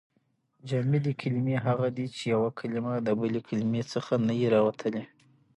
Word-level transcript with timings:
جامدي 0.69 1.11
کلیمې 1.21 1.55
هغه 1.67 1.87
دي، 1.95 2.05
چي 2.15 2.23
یوه 2.33 2.49
کلیمه 2.59 2.93
د 3.01 3.09
بلي 3.19 3.41
کلیمې 3.47 3.83
څخه 3.93 4.13
نه 4.27 4.33
يي 4.39 4.47
راوتلي. 4.55 5.03